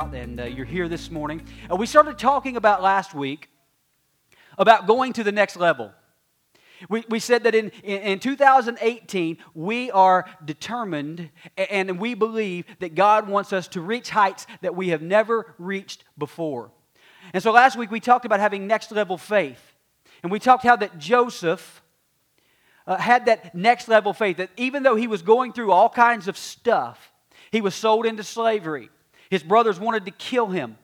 [0.00, 1.42] out and uh, you're here this morning.
[1.70, 3.50] Uh, we started talking about last week
[4.56, 5.92] about going to the next level.
[6.88, 12.94] We, we said that in, in, in 2018, we are determined and we believe that
[12.94, 16.70] God wants us to reach heights that we have never reached before.
[17.34, 19.76] And so last week we talked about having next level faith.
[20.22, 21.82] And we talked how that Joseph
[22.86, 26.26] uh, had that next level faith, that even though he was going through all kinds
[26.26, 27.12] of stuff,
[27.50, 28.88] he was sold into slavery.
[29.30, 30.76] His brothers wanted to kill him.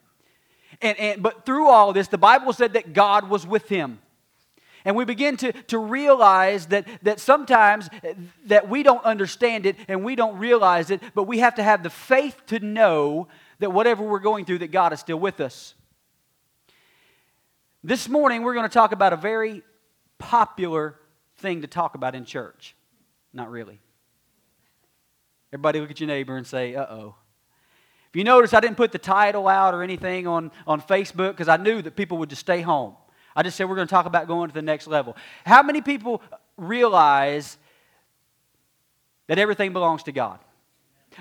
[0.81, 3.99] And, and, but through all this, the Bible said that God was with him.
[4.85, 7.91] And we begin to, to realize that, that sometimes
[8.45, 11.83] that we don't understand it and we don't realize it, but we have to have
[11.83, 13.27] the faith to know
[13.59, 15.75] that whatever we're going through, that God is still with us.
[17.83, 19.63] This morning, we're going to talk about a very
[20.19, 20.95] popular
[21.39, 22.77] thing to talk about in church.
[23.33, 23.81] Not really.
[25.53, 27.15] Everybody look at your neighbor and say, uh oh.
[28.09, 31.49] If you notice, I didn't put the title out or anything on, on Facebook because
[31.49, 32.95] I knew that people would just stay home.
[33.35, 35.17] I just said we're going to talk about going to the next level.
[35.45, 36.23] How many people
[36.57, 37.59] realize
[39.27, 40.39] that everything belongs to God?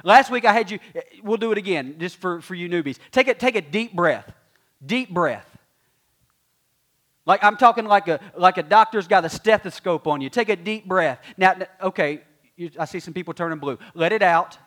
[0.03, 2.97] Last week I had you, eh, we'll do it again just for, for you newbies.
[3.11, 4.31] Take a, take a deep breath.
[4.85, 5.55] Deep breath.
[7.25, 10.29] Like I'm talking like a like a doctor's got a stethoscope on you.
[10.29, 11.19] Take a deep breath.
[11.37, 12.21] Now, okay,
[12.55, 13.79] you, I see some people turning blue.
[13.93, 14.57] Let it out.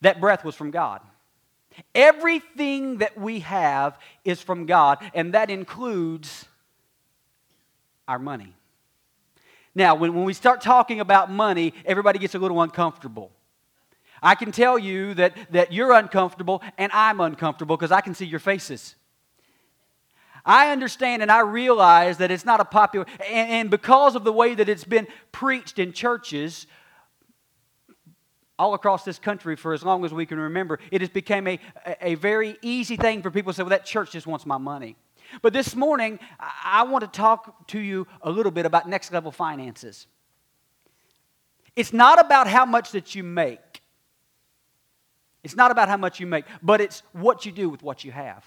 [0.00, 1.00] That breath was from God.
[1.94, 6.46] Everything that we have is from God, and that includes
[8.08, 8.54] our money.
[9.74, 13.30] Now, when, when we start talking about money, everybody gets a little uncomfortable.
[14.22, 18.26] I can tell you that, that you're uncomfortable and I'm uncomfortable because I can see
[18.26, 18.96] your faces.
[20.44, 24.32] I understand and I realize that it's not a popular, and, and because of the
[24.32, 26.66] way that it's been preached in churches,
[28.60, 31.58] all across this country for as long as we can remember, it has become a,
[32.02, 34.96] a very easy thing for people to say, well, that church just wants my money.
[35.40, 39.32] But this morning, I want to talk to you a little bit about next level
[39.32, 40.06] finances.
[41.74, 43.80] It's not about how much that you make.
[45.42, 48.12] It's not about how much you make, but it's what you do with what you
[48.12, 48.44] have.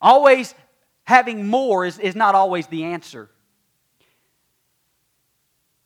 [0.00, 0.52] Always
[1.04, 3.30] having more is, is not always the answer.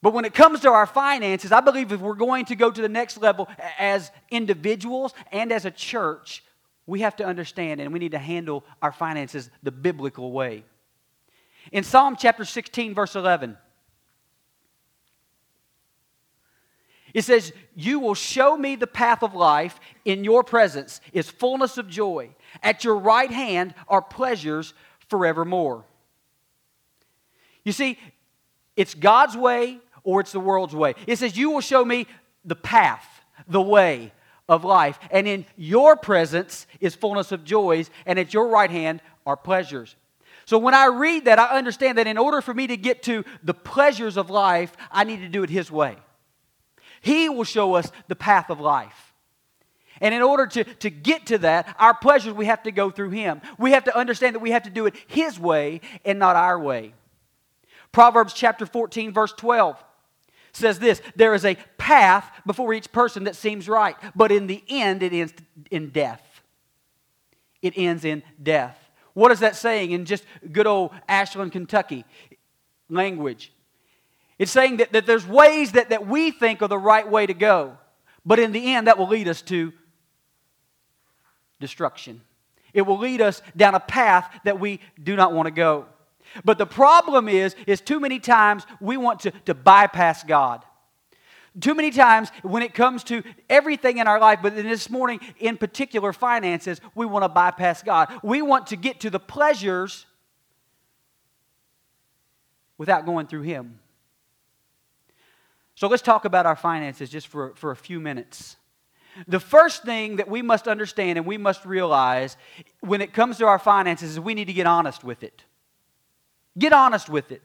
[0.02, 2.82] But when it comes to our finances, I believe if we're going to go to
[2.82, 3.48] the next level
[3.78, 6.44] as individuals and as a church,
[6.86, 10.64] we have to understand and we need to handle our finances the biblical way.
[11.72, 13.56] In Psalm chapter 16, verse 11,
[17.12, 19.80] it says, You will show me the path of life.
[20.04, 22.30] In your presence is fullness of joy.
[22.62, 24.74] At your right hand are pleasures
[25.08, 25.84] forevermore.
[27.64, 27.98] You see,
[28.76, 30.94] it's God's way or it's the world's way.
[31.06, 32.06] It says, You will show me
[32.44, 33.05] the path,
[33.47, 34.12] the way
[34.49, 34.99] of life.
[35.11, 39.97] And in your presence is fullness of joys, and at your right hand are pleasures.
[40.47, 43.25] So when I read that, I understand that in order for me to get to
[43.43, 45.97] the pleasures of life, I need to do it His way.
[47.00, 49.12] He will show us the path of life.
[50.00, 53.11] And in order to, to get to that, our pleasures, we have to go through
[53.11, 53.41] Him.
[53.59, 56.61] We have to understand that we have to do it His way and not our
[56.61, 56.94] way.
[57.91, 59.83] Proverbs chapter 14, verse 12
[60.56, 64.62] says this There is a path before each person that seems right, but in the
[64.69, 65.34] end, it ends
[65.71, 66.22] in death.
[67.62, 68.78] It ends in death.
[69.15, 72.05] What is that saying in just good old Ashland, Kentucky
[72.89, 73.53] language?
[74.39, 77.34] It's saying that, that there's ways that, that we think are the right way to
[77.34, 77.78] go,
[78.25, 79.73] but in the end, that will lead us to
[81.61, 82.21] destruction.
[82.75, 85.87] It will lead us down a path that we do not want to go.
[86.44, 90.64] But the problem is, is too many times we want to, to bypass God.
[91.59, 95.56] Too many times when it comes to everything in our life, but this morning in
[95.56, 98.12] particular finances, we want to bypass God.
[98.22, 100.05] We want to get to the pleasures
[102.76, 103.78] without going through Him.
[105.76, 108.56] So let's talk about our finances just for, for a few minutes.
[109.26, 112.37] The first thing that we must understand and we must realize
[112.81, 115.44] when it comes to our finances is we need to get honest with it.
[116.58, 117.43] Get honest with it.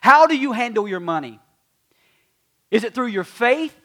[0.00, 1.40] How do you handle your money?
[2.70, 3.76] Is it through your faith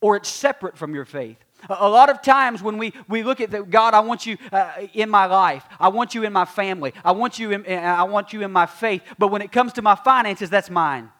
[0.00, 1.38] or it's separate from your faith?
[1.68, 4.86] A lot of times when we, we look at the, God, I want you uh,
[4.94, 5.64] in my life.
[5.78, 6.94] I want you in my family.
[7.04, 9.02] I want you in, I want you in my faith.
[9.18, 11.10] But when it comes to my finances, that's mine.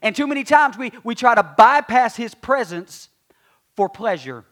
[0.00, 3.08] And too many times we, we try to bypass his presence
[3.76, 4.44] for pleasure.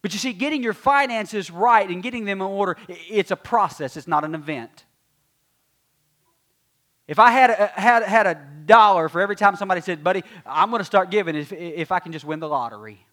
[0.00, 3.96] But you see, getting your finances right and getting them in order, it's a process,
[3.96, 4.84] it's not an event.
[7.08, 8.34] If I had a, had, had a
[8.66, 12.00] dollar for every time somebody said, buddy, I'm going to start giving if, if I
[12.00, 13.04] can just win the lottery.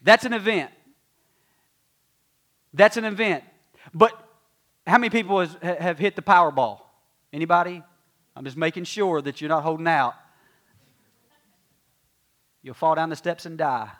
[0.00, 0.70] That's an event.
[2.72, 3.44] That's an event.
[3.92, 4.12] But
[4.86, 6.80] how many people has, have hit the Powerball?
[7.32, 7.82] Anybody?
[8.36, 10.14] I'm just making sure that you're not holding out.
[12.62, 13.90] You'll fall down the steps and die.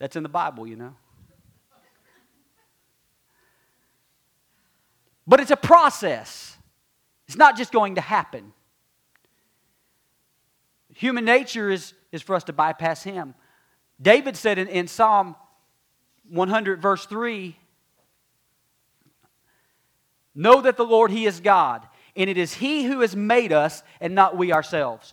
[0.00, 0.94] That's in the Bible, you know.
[5.26, 6.56] But it's a process.
[7.28, 8.52] It's not just going to happen.
[10.94, 13.34] Human nature is, is for us to bypass Him.
[14.02, 15.36] David said in, in Psalm
[16.28, 17.56] 100, verse 3
[20.34, 21.86] Know that the Lord, He is God,
[22.16, 25.12] and it is He who has made us and not we ourselves.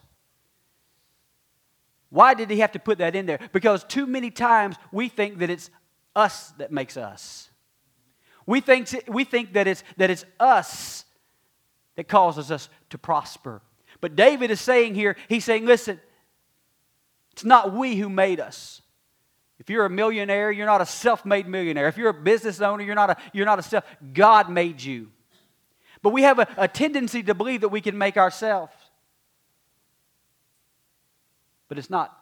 [2.09, 3.39] Why did He have to put that in there?
[3.51, 5.69] Because too many times we think that it's
[6.15, 7.49] us that makes us.
[8.45, 11.03] We think, we think that, it's, that it's us
[11.95, 13.61] that causes us to prosper.
[13.99, 15.99] But David is saying here, he's saying, listen,
[17.33, 18.81] it's not we who made us.
[19.59, 21.87] If you're a millionaire, you're not a self-made millionaire.
[21.87, 23.83] If you're a business owner, you're not a, you're not a self.
[24.13, 25.11] God made you.
[26.01, 28.71] But we have a, a tendency to believe that we can make ourselves.
[31.67, 32.17] But it's not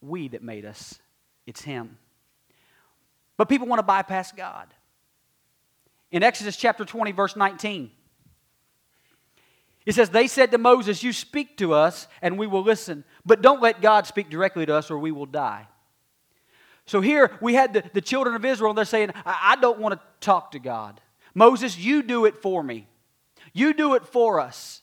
[0.00, 0.98] we that made us,
[1.46, 1.98] it's Him.
[3.36, 4.68] But people want to bypass God.
[6.10, 7.90] In Exodus chapter 20, verse 19,
[9.86, 13.42] it says, They said to Moses, You speak to us, and we will listen, but
[13.42, 15.66] don't let God speak directly to us, or we will die.
[16.86, 19.78] So here we had the, the children of Israel, and they're saying, I, I don't
[19.78, 21.00] want to talk to God.
[21.34, 22.88] Moses, you do it for me.
[23.52, 24.82] You do it for us.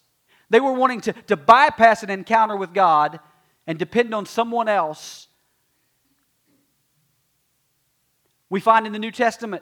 [0.49, 3.19] They were wanting to, to bypass an encounter with God
[3.68, 5.28] and depend on someone else.
[8.50, 9.62] We find in the New Testament,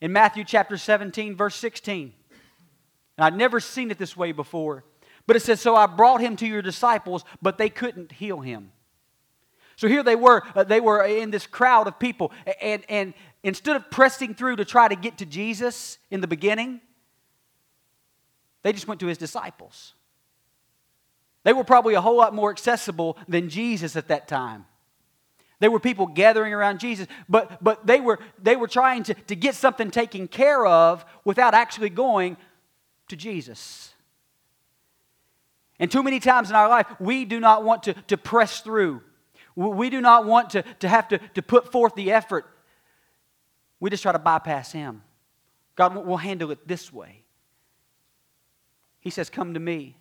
[0.00, 2.14] in Matthew chapter 17, verse 16,
[3.18, 4.84] and I'd never seen it this way before,
[5.26, 8.70] but it says, So I brought him to your disciples, but they couldn't heal him.
[9.74, 12.30] So here they were, uh, they were in this crowd of people,
[12.62, 16.80] and, and instead of pressing through to try to get to Jesus in the beginning,
[18.62, 19.95] they just went to his disciples.
[21.46, 24.64] They were probably a whole lot more accessible than Jesus at that time.
[25.60, 29.36] There were people gathering around Jesus, but, but they, were, they were trying to, to
[29.36, 32.36] get something taken care of without actually going
[33.06, 33.94] to Jesus.
[35.78, 39.02] And too many times in our life, we do not want to, to press through.
[39.54, 42.44] We do not want to, to have to, to put forth the effort.
[43.78, 45.04] We just try to bypass Him.
[45.76, 47.22] God will handle it this way.
[48.98, 49.96] He says, Come to me.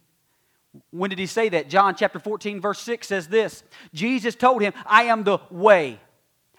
[0.92, 1.70] When did He say that?
[1.70, 3.64] John chapter 14, verse 6 says this
[3.94, 6.00] Jesus told him, I am the way,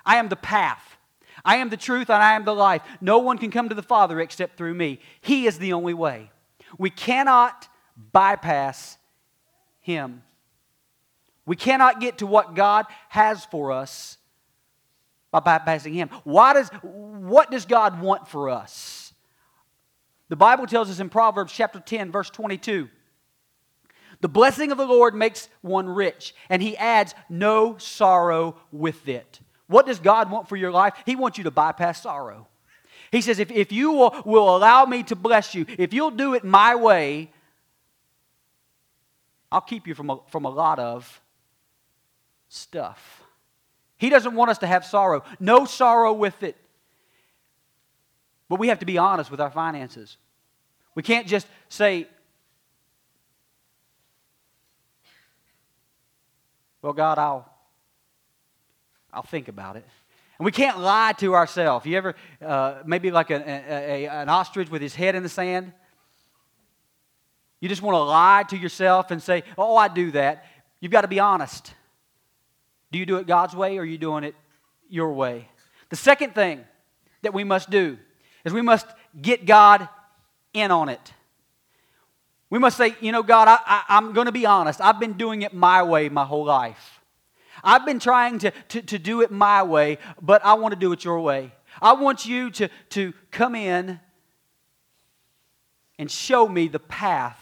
[0.04, 0.96] I am the path,
[1.44, 2.82] I am the truth, and I am the life.
[3.00, 5.00] No one can come to the Father except through me.
[5.20, 6.30] He is the only way.
[6.78, 7.68] We cannot
[8.12, 8.98] bypass
[9.80, 10.22] Him.
[11.44, 14.18] We cannot get to what God has for us
[15.30, 16.10] by bypassing Him.
[16.24, 19.12] Why does, what does God want for us?
[20.28, 22.88] The Bible tells us in Proverbs chapter 10, verse 22
[24.20, 29.40] the blessing of the Lord makes one rich, and He adds no sorrow with it.
[29.66, 30.94] What does God want for your life?
[31.04, 32.46] He wants you to bypass sorrow.
[33.10, 36.34] He says, if, if you will, will allow me to bless you, if you'll do
[36.34, 37.30] it my way,
[39.50, 41.20] I'll keep you from a, from a lot of
[42.48, 43.22] stuff.
[43.96, 45.22] He doesn't want us to have sorrow.
[45.40, 46.56] No sorrow with it.
[48.48, 50.16] But we have to be honest with our finances.
[50.94, 52.08] We can't just say,
[56.86, 57.52] well, God, I'll,
[59.12, 59.84] I'll think about it.
[60.38, 61.84] And we can't lie to ourselves.
[61.84, 65.28] You ever, uh, maybe like a, a, a, an ostrich with his head in the
[65.28, 65.72] sand?
[67.58, 70.44] You just want to lie to yourself and say, oh, I do that.
[70.78, 71.74] You've got to be honest.
[72.92, 74.36] Do you do it God's way or are you doing it
[74.88, 75.48] your way?
[75.88, 76.64] The second thing
[77.22, 77.98] that we must do
[78.44, 78.86] is we must
[79.20, 79.88] get God
[80.52, 81.12] in on it.
[82.56, 84.80] We must say, you know, God, I, am going to be honest.
[84.80, 87.02] I've been doing it my way my whole life.
[87.62, 90.90] I've been trying to, to, to do it my way, but I want to do
[90.92, 91.52] it your way.
[91.82, 94.00] I want you to, to come in
[95.98, 97.38] and show me the path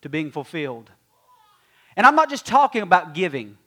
[0.00, 0.90] to being fulfilled.
[1.98, 3.58] And I'm not just talking about giving.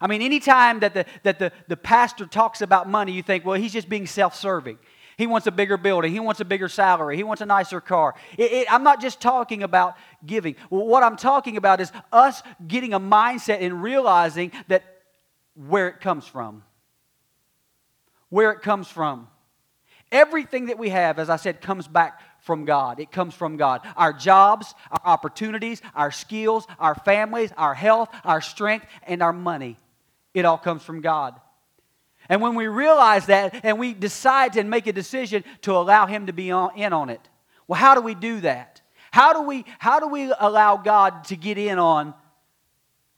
[0.00, 3.54] I mean, anytime that the, that the, the pastor talks about money, you think, well,
[3.54, 4.80] he's just being self serving.
[5.16, 6.12] He wants a bigger building.
[6.12, 7.16] He wants a bigger salary.
[7.16, 8.14] He wants a nicer car.
[8.38, 10.56] It, it, I'm not just talking about giving.
[10.68, 14.84] What I'm talking about is us getting a mindset and realizing that
[15.54, 16.62] where it comes from.
[18.30, 19.28] Where it comes from.
[20.10, 23.00] Everything that we have, as I said, comes back from God.
[23.00, 23.80] It comes from God.
[23.96, 29.78] Our jobs, our opportunities, our skills, our families, our health, our strength, and our money.
[30.34, 31.38] It all comes from God.
[32.28, 36.26] And when we realize that and we decide to make a decision to allow Him
[36.26, 37.20] to be on, in on it,
[37.66, 38.80] well, how do we do that?
[39.10, 42.14] How do we, how do we allow God to get in on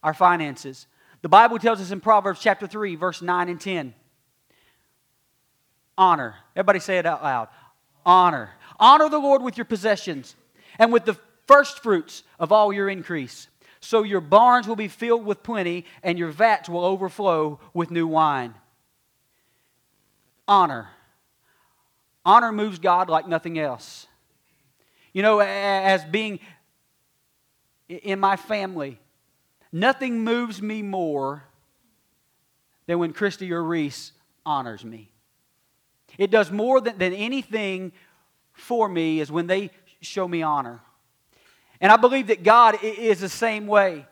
[0.02, 0.86] our finances?
[1.22, 3.94] The Bible tells us in Proverbs chapter 3, verse 9 and 10.
[5.96, 6.34] Honor.
[6.56, 7.48] Everybody say it out loud.
[8.04, 8.50] Honor.
[8.78, 10.34] Honor the Lord with your possessions
[10.78, 13.48] and with the first fruits of all your increase.
[13.80, 18.06] So your barns will be filled with plenty, and your vats will overflow with new
[18.06, 18.54] wine.
[20.46, 20.88] Honor.
[22.24, 24.06] Honor moves God like nothing else.
[25.12, 26.40] You know, as being
[27.88, 28.98] in my family,
[29.72, 31.44] nothing moves me more
[32.86, 34.12] than when Christy or Reese
[34.44, 35.10] honors me.
[36.18, 37.92] It does more than, than anything
[38.52, 39.70] for me is when they
[40.00, 40.80] show me honor.
[41.80, 44.06] And I believe that God is the same way.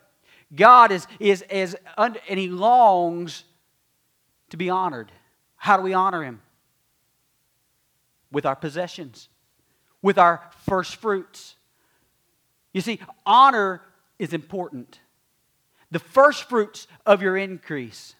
[0.54, 3.44] God is, is, is and He longs
[4.50, 5.10] to be honored.
[5.62, 6.40] How do we honor Him?
[8.32, 9.28] With our possessions,
[10.02, 11.54] with our first fruits.
[12.72, 13.80] You see, honor
[14.18, 14.98] is important.
[15.92, 18.16] The first fruits of your increase.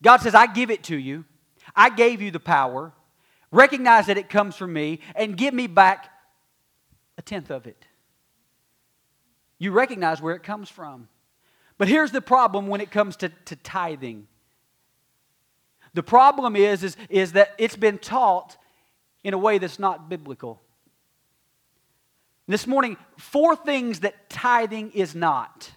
[0.00, 1.24] God says, I give it to you.
[1.74, 2.92] I gave you the power.
[3.50, 6.08] Recognize that it comes from me and give me back
[7.18, 7.84] a tenth of it.
[9.58, 11.08] You recognize where it comes from.
[11.78, 14.28] But here's the problem when it comes to, to tithing.
[15.94, 18.56] The problem is, is, is that it's been taught
[19.24, 20.60] in a way that's not biblical.
[22.46, 25.70] This morning, four things that tithing is not.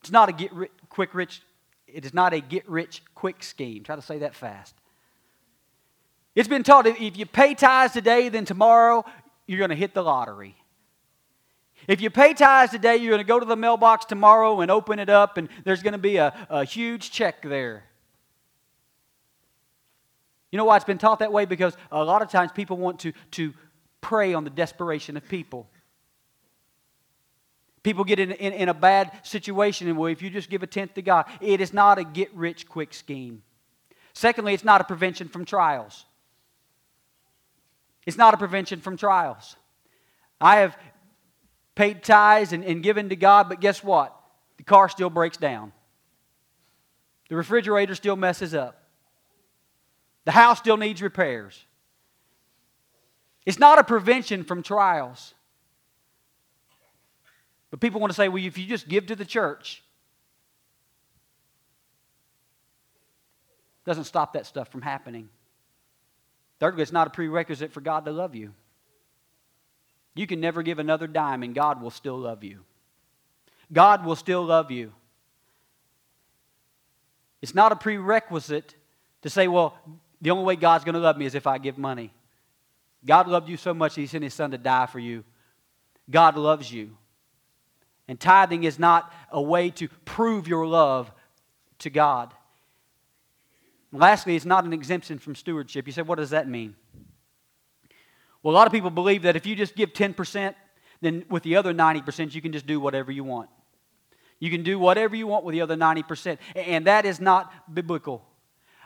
[0.00, 1.42] It's not a get rich, quick rich,
[1.86, 3.82] it is not a get rich quick scheme.
[3.82, 4.74] Try to say that fast.
[6.34, 9.04] It's been taught if you pay tithes today, then tomorrow
[9.46, 10.56] you're going to hit the lottery.
[11.88, 14.98] If you pay tithes today, you're going to go to the mailbox tomorrow and open
[14.98, 17.84] it up, and there's going to be a, a huge check there.
[20.50, 21.44] You know why it's been taught that way?
[21.44, 23.52] Because a lot of times people want to, to
[24.00, 25.68] prey on the desperation of people.
[27.82, 30.66] People get in, in, in, a bad situation, and well, if you just give a
[30.66, 33.42] tenth to God, it is not a get rich quick scheme.
[34.12, 36.04] Secondly, it's not a prevention from trials.
[38.06, 39.56] It's not a prevention from trials.
[40.40, 40.76] I have
[41.74, 44.18] paid tithes and, and given to God, but guess what?
[44.56, 45.72] The car still breaks down.
[47.28, 48.85] The refrigerator still messes up.
[50.26, 51.64] The house still needs repairs.
[53.46, 55.34] It's not a prevention from trials.
[57.70, 59.84] But people want to say, well, if you just give to the church,
[63.84, 65.28] doesn't stop that stuff from happening.
[66.58, 68.52] Thirdly, it's not a prerequisite for God to love you.
[70.16, 72.64] You can never give another dime, and God will still love you.
[73.72, 74.92] God will still love you.
[77.42, 78.74] It's not a prerequisite
[79.22, 79.78] to say, well,
[80.26, 82.12] the only way God's going to love me is if I give money.
[83.04, 85.22] God loved you so much, He sent His Son to die for you.
[86.10, 86.96] God loves you.
[88.08, 91.12] And tithing is not a way to prove your love
[91.78, 92.34] to God.
[93.92, 95.86] Lastly, it's not an exemption from stewardship.
[95.86, 96.74] You say, what does that mean?
[98.42, 100.56] Well, a lot of people believe that if you just give 10%,
[101.02, 103.48] then with the other 90%, you can just do whatever you want.
[104.40, 106.38] You can do whatever you want with the other 90%.
[106.56, 108.24] And that is not biblical.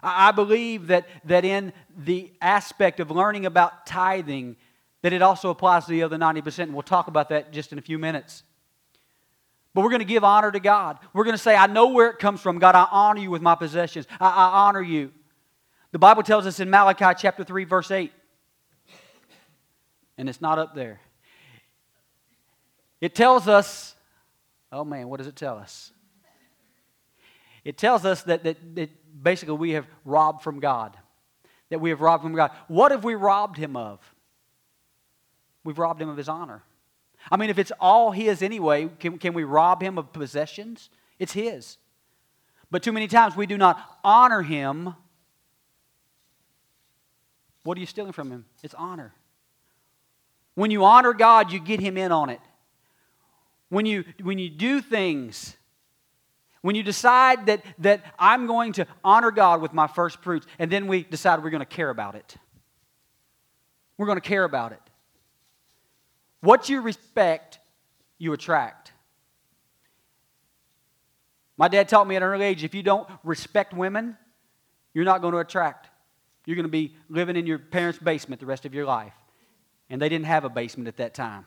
[0.02, 4.56] I believe that, that in the aspect of learning about tithing,
[5.02, 6.58] that it also applies to the other 90%.
[6.60, 8.42] And we'll talk about that just in a few minutes.
[9.72, 10.98] But we're going to give honor to God.
[11.12, 12.58] We're going to say, I know where it comes from.
[12.58, 14.06] God, I honor you with my possessions.
[14.20, 15.12] I, I honor you.
[15.92, 18.12] The Bible tells us in Malachi chapter 3, verse 8,
[20.18, 21.00] and it's not up there.
[23.00, 23.94] It tells us,
[24.70, 25.92] oh man, what does it tell us?
[27.64, 28.90] It tells us that, that, that
[29.22, 30.96] basically we have robbed from God.
[31.70, 32.50] That we have robbed from God.
[32.68, 34.00] What have we robbed him of?
[35.62, 36.62] We've robbed him of his honor.
[37.30, 40.88] I mean, if it's all his anyway, can, can we rob him of possessions?
[41.18, 41.76] It's his.
[42.70, 44.94] But too many times we do not honor him.
[47.64, 48.46] What are you stealing from him?
[48.62, 49.12] It's honor.
[50.54, 52.40] When you honor God, you get him in on it.
[53.68, 55.56] When you, when you do things,
[56.62, 60.70] when you decide that, that I'm going to honor God with my first fruits, and
[60.70, 62.36] then we decide we're going to care about it.
[63.96, 64.80] We're going to care about it.
[66.40, 67.58] What you respect,
[68.18, 68.92] you attract.
[71.56, 74.16] My dad taught me at an early age if you don't respect women,
[74.94, 75.90] you're not going to attract
[76.46, 79.12] You're going to be living in your parents' basement the rest of your life.
[79.88, 81.46] And they didn't have a basement at that time.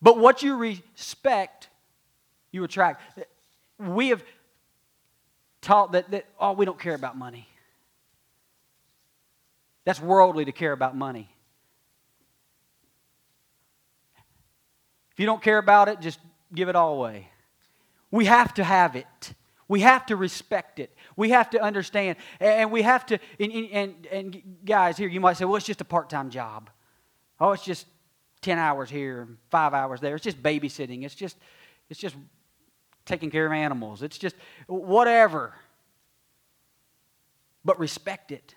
[0.00, 1.68] But what you respect,
[2.52, 3.02] you attract.
[3.78, 4.22] We have
[5.60, 7.48] taught that, that oh, we don't care about money.
[9.84, 11.28] That's worldly to care about money.
[15.12, 16.20] If you don't care about it, just
[16.54, 17.28] give it all away.
[18.10, 19.34] We have to have it.
[19.68, 20.94] We have to respect it.
[21.16, 22.18] We have to understand.
[22.40, 25.80] And we have to, and, and, and guys here, you might say, well, it's just
[25.80, 26.70] a part time job.
[27.40, 27.86] Oh, it's just
[28.42, 30.14] 10 hours here, five hours there.
[30.14, 31.04] It's just babysitting.
[31.04, 31.36] It's just,
[31.88, 32.16] it's just
[33.04, 34.02] taking care of animals.
[34.02, 35.54] It's just whatever.
[37.64, 38.54] But respect it.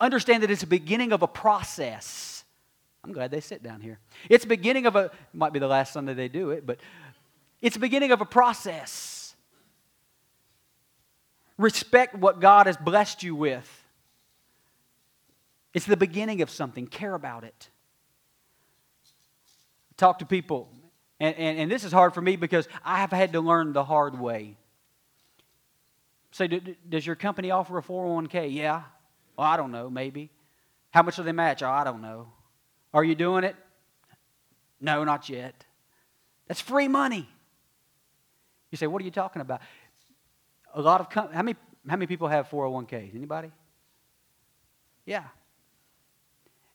[0.00, 2.44] Understand that it's the beginning of a process.
[3.04, 3.98] I'm glad they sit down here.
[4.28, 6.78] It's the beginning of a, might be the last Sunday they do it, but
[7.60, 9.34] it's the beginning of a process.
[11.56, 13.84] Respect what God has blessed you with.
[15.72, 16.86] It's the beginning of something.
[16.86, 17.70] Care about it.
[19.96, 20.68] Talk to people.
[21.18, 23.84] And, and, and this is hard for me because I have had to learn the
[23.84, 24.56] hard way.
[26.30, 26.48] Say,
[26.88, 28.52] does your company offer a 401k?
[28.52, 28.82] Yeah.
[29.36, 30.30] Well, I don't know, maybe.
[30.90, 31.62] How much do they match?
[31.62, 32.28] Oh, I don't know.
[32.92, 33.56] Are you doing it?
[34.80, 35.64] No, not yet.
[36.46, 37.28] That's free money.
[38.70, 39.60] You say, what are you talking about?
[40.74, 41.56] A lot of com- how many
[41.88, 43.14] how many people have 401ks?
[43.14, 43.50] Anybody?
[45.04, 45.24] Yeah.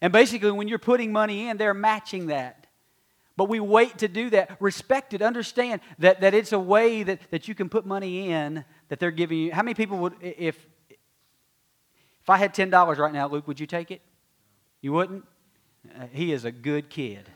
[0.01, 2.60] And basically, when you're putting money in, they're matching that.
[3.37, 4.57] But we wait to do that.
[4.59, 5.21] Respect it.
[5.21, 9.11] Understand that, that it's a way that, that you can put money in that they're
[9.11, 9.53] giving you.
[9.53, 10.57] How many people would, if,
[10.89, 14.01] if I had $10 right now, Luke, would you take it?
[14.81, 15.25] You wouldn't?
[15.95, 17.29] Uh, he is a good kid.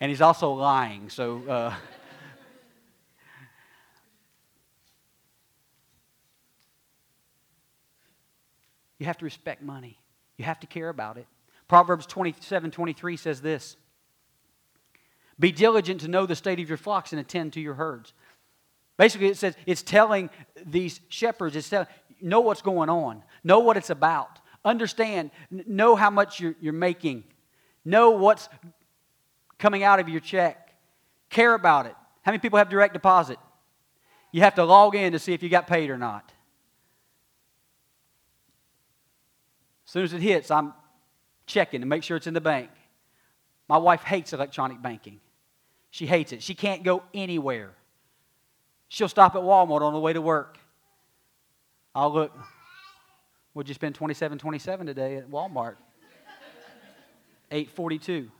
[0.00, 1.42] and he's also lying, so.
[1.48, 1.74] Uh,
[8.98, 9.98] you have to respect money,
[10.36, 11.26] you have to care about it.
[11.66, 13.76] Proverbs 27 23 says this
[15.40, 18.12] Be diligent to know the state of your flocks and attend to your herds.
[18.98, 20.28] Basically, it says it's telling
[20.66, 21.88] these shepherds, it's telling,
[22.20, 27.24] know what's going on, know what it's about, understand, know how much you're, you're making,
[27.86, 28.50] know what's
[29.58, 30.74] coming out of your check,
[31.30, 31.94] care about it.
[32.20, 33.38] How many people have direct deposit?
[34.32, 36.30] You have to log in to see if you got paid or not.
[39.86, 40.74] As soon as it hits, I'm
[41.46, 42.68] checking to make sure it's in the bank.
[43.68, 45.20] My wife hates electronic banking.
[45.90, 46.42] She hates it.
[46.42, 47.72] She can't go anywhere.
[48.88, 50.58] She'll stop at Walmart on the way to work.
[51.94, 52.36] I'll look.
[53.54, 55.76] Would you spend 27 27 today at Walmart?
[57.50, 58.30] 842.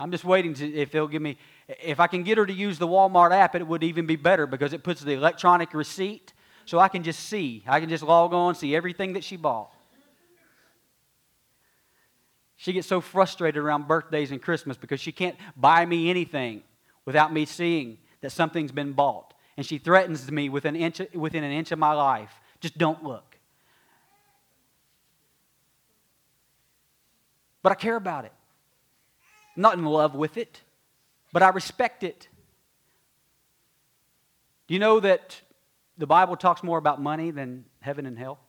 [0.00, 1.38] I'm just waiting to if they'll give me
[1.80, 4.46] if I can get her to use the Walmart app, it would even be better
[4.46, 6.32] because it puts the electronic receipt
[6.66, 7.64] so I can just see.
[7.66, 9.72] I can just log on, see everything that she bought.
[12.58, 16.64] She gets so frustrated around birthdays and Christmas because she can't buy me anything
[17.04, 21.44] without me seeing that something's been bought and she threatens me within an inch, within
[21.44, 22.32] an inch of my life.
[22.60, 23.36] Just don't look.
[27.62, 28.32] But I care about it.
[29.54, 30.60] I'm not in love with it,
[31.32, 32.26] but I respect it.
[34.66, 35.40] Do you know that
[35.96, 38.40] the Bible talks more about money than heaven and hell?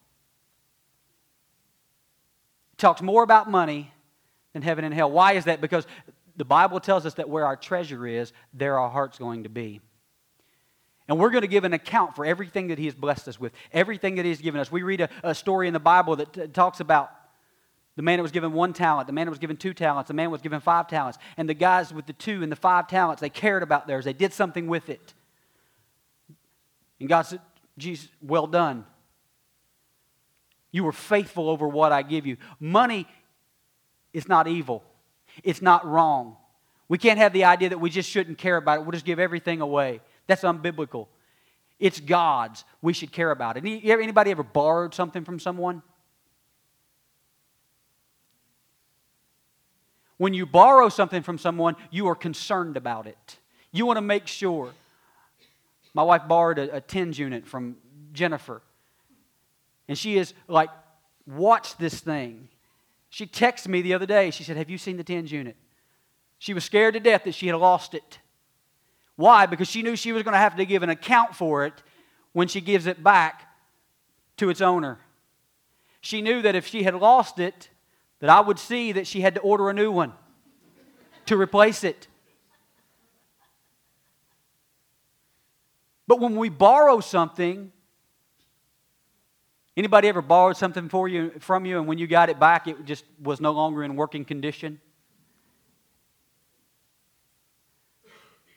[2.74, 3.94] It talks more about money
[4.54, 5.12] than heaven and hell.
[5.12, 5.62] Why is that?
[5.62, 5.86] Because
[6.36, 9.82] the Bible tells us that where our treasure is, there our heart's going to be.
[11.08, 13.52] And we're going to give an account for everything that He has blessed us with,
[13.74, 14.72] everything that He's given us.
[14.72, 17.12] We read a, a story in the Bible that t- talks about
[17.96, 20.14] the man that was given one talent, the man that was given two talents, the
[20.14, 21.18] man was given five talents.
[21.36, 24.14] And the guys with the two and the five talents, they cared about theirs, they
[24.14, 25.14] did something with it.
[27.00, 27.42] And God said,
[27.78, 28.86] Jesus, well done.
[30.72, 32.38] You were faithful over what I give you.
[32.60, 33.08] Money
[34.14, 34.84] is not evil,
[35.44, 36.38] it's not wrong.
[36.88, 38.82] We can't have the idea that we just shouldn't care about it.
[38.82, 40.02] We'll just give everything away.
[40.26, 41.08] That's unbiblical.
[41.80, 42.66] It's God's.
[42.82, 43.66] We should care about it.
[43.66, 45.84] Anybody ever borrowed something from someone?
[50.18, 53.38] When you borrow something from someone, you are concerned about it.
[53.72, 54.74] You want to make sure.
[55.94, 57.78] My wife borrowed a, a TENS unit from
[58.12, 58.62] Jennifer.
[59.88, 60.70] And she is like,
[61.26, 62.50] watch this thing.
[63.10, 64.32] She texted me the other day.
[64.32, 65.56] She said, Have you seen the TENS unit?
[66.38, 68.20] She was scared to death that she had lost it.
[69.16, 69.46] Why?
[69.46, 71.74] Because she knew she was going to have to give an account for it
[72.32, 73.50] when she gives it back
[74.38, 75.00] to its owner.
[76.02, 77.70] She knew that if she had lost it,
[78.20, 80.14] that I would see that she had to order a new one
[81.26, 82.08] to replace it.
[86.08, 87.72] But when we borrow something,
[89.78, 92.86] Anybody ever borrowed something for you, from you and when you got it back, it
[92.86, 94.82] just was no longer in working condition?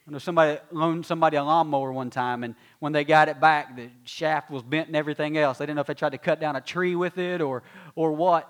[0.07, 3.77] I know somebody loaned somebody a lawnmower one time, and when they got it back,
[3.77, 5.59] the shaft was bent and everything else.
[5.59, 7.63] They didn't know if they tried to cut down a tree with it or,
[7.95, 8.49] or what.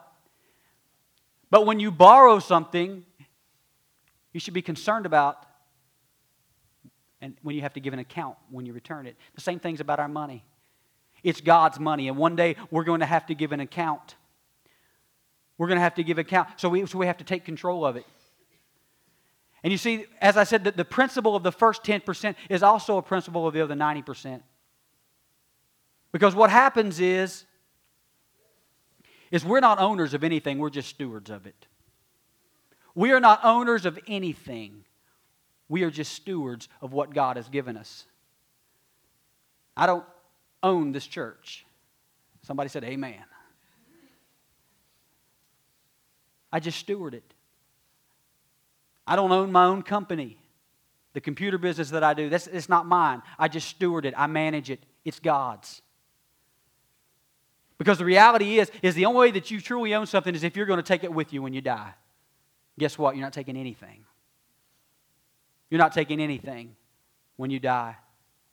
[1.51, 3.05] But when you borrow something,
[4.33, 5.45] you should be concerned about
[7.21, 9.17] and when you have to give an account when you return it.
[9.35, 10.45] The same thing's about our money.
[11.23, 14.17] It's God's money, and one day we're going to have to give an account.
[15.57, 17.87] We're going to have to give account, so we, so we have to take control
[17.87, 18.07] of it.
[19.63, 22.97] And you see, as I said, the, the principle of the first 10% is also
[22.97, 24.43] a principle of the other 90%.
[26.11, 27.45] Because what happens is,
[29.31, 31.67] is we're not owners of anything, we're just stewards of it.
[32.95, 34.85] We are not owners of anything.
[35.69, 38.05] We are just stewards of what God has given us.
[39.75, 40.05] I don't
[40.63, 41.65] own this church.
[42.43, 43.25] Somebody said, Amen.
[46.53, 47.35] I just steward it.
[49.07, 50.39] I don't own my own company.
[51.15, 53.23] The computer business that I do, that's, it's not mine.
[53.39, 54.15] I just steward it.
[54.17, 54.81] I manage it.
[55.05, 55.83] It's God's.
[57.79, 60.57] Because the reality is, is the only way that you truly own something is if
[60.57, 61.93] you're going to take it with you when you die.
[62.79, 63.17] Guess what?
[63.17, 64.05] You're not taking anything.
[65.69, 66.77] You're not taking anything
[67.37, 67.97] when you die.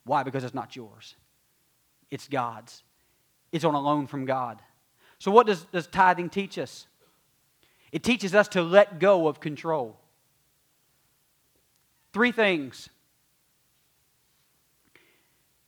[0.04, 0.22] Why?
[0.22, 1.14] Because it's not yours.
[2.10, 2.82] It's God's.
[3.52, 4.60] It's on a loan from God.
[5.18, 6.86] So, what does, does tithing teach us?
[7.92, 9.98] It teaches us to let go of control.
[12.12, 12.88] Three things.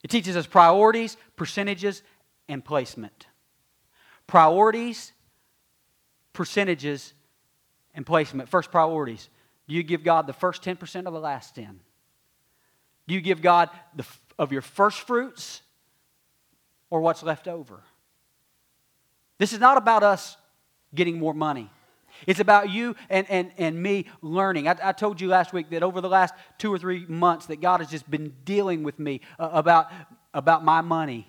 [0.02, 2.02] It teaches us priorities, percentages,
[2.48, 3.26] and placement.
[4.26, 5.12] Priorities,
[6.32, 7.12] percentages,
[7.94, 8.48] and placement.
[8.48, 9.28] First, priorities.
[9.68, 11.80] Do you give God the first 10% or the last 10?
[13.06, 14.04] Do you give God the,
[14.38, 15.62] of your first fruits
[16.92, 17.80] or what's left over?
[19.38, 20.36] This is not about us
[20.94, 21.70] getting more money.
[22.26, 24.68] It's about you and, and, and me learning.
[24.68, 27.62] I, I, told you last week that over the last two or three months that
[27.62, 29.86] God has just been dealing with me uh, about,
[30.34, 31.26] about my money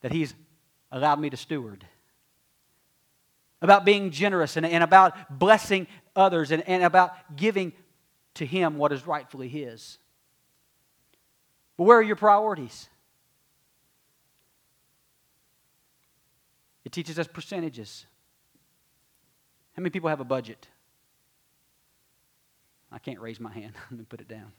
[0.00, 0.34] that He's
[0.90, 1.86] allowed me to steward.
[3.62, 5.86] About being generous and, and about blessing
[6.16, 7.72] others and, and about giving
[8.34, 9.98] to Him what is rightfully His.
[11.76, 12.88] But where are your priorities?
[16.92, 18.04] It teaches us percentages.
[19.74, 20.68] How many people have a budget?
[22.90, 23.72] I can't raise my hand.
[23.90, 24.52] Let me put it down.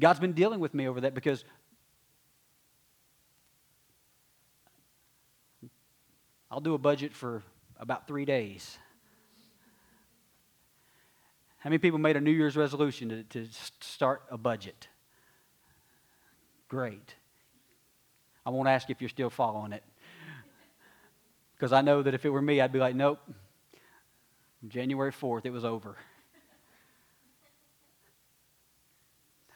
[0.00, 1.44] God's been dealing with me over that because
[6.50, 7.44] I'll do a budget for
[7.78, 8.78] about three days.
[11.58, 13.46] How many people made a New Year's resolution to, to
[13.78, 14.88] start a budget?
[16.66, 17.14] Great.
[18.46, 19.82] I won't ask if you're still following it.
[21.56, 23.18] Because I know that if it were me, I'd be like, nope.
[24.68, 25.96] January 4th, it was over.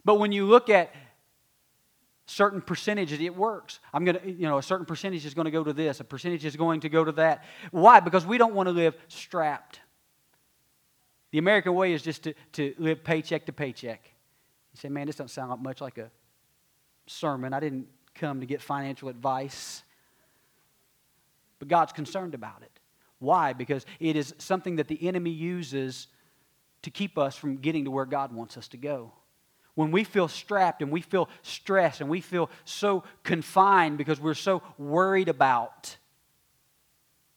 [0.05, 0.93] But when you look at
[2.27, 3.81] certain percentages, it works.
[3.93, 6.05] I'm going to, you know, a certain percentage is going to go to this, a
[6.05, 7.45] percentage is going to go to that.
[7.71, 8.01] Why?
[8.01, 9.81] Because we don't want to live strapped.
[11.31, 14.03] The American way is just to, to live paycheck to paycheck.
[14.73, 16.11] You say, man, this doesn't sound much like a
[17.07, 17.53] sermon.
[17.53, 19.83] I didn't come to get financial advice.
[21.59, 22.71] But God's concerned about it.
[23.19, 23.53] Why?
[23.53, 26.09] Because it is something that the enemy uses
[26.83, 29.13] to keep us from getting to where God wants us to go.
[29.75, 34.35] When we feel strapped and we feel stressed and we feel so confined because we're
[34.35, 35.97] so worried about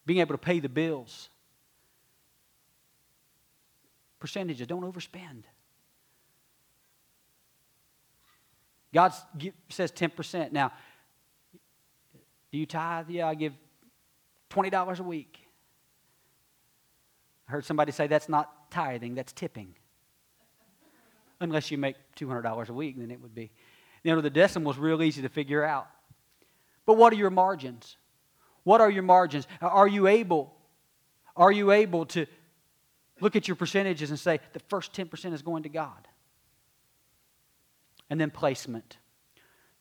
[0.05, 1.29] being able to pay the bills.
[4.19, 5.43] Percentages, don't overspend.
[8.93, 9.13] God
[9.69, 10.51] says 10%.
[10.51, 10.71] Now,
[12.51, 13.09] do you tithe?
[13.09, 13.53] Yeah, I give
[14.51, 15.39] $20 a week.
[17.47, 19.75] I heard somebody say that's not tithing, that's tipping.
[21.41, 23.51] Unless you make $200 a week, then it would be.
[24.03, 25.87] You know, the decimal is real easy to figure out.
[26.85, 27.97] But what are your margins?
[28.63, 29.47] What are your margins?
[29.61, 30.53] Are you able?
[31.35, 32.27] Are you able to
[33.19, 36.07] look at your percentages and say the first 10% is going to God?
[38.13, 38.97] And then placement.